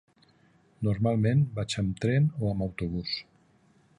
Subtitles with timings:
[0.87, 3.15] Normalment vaig amb tren o amb autobús.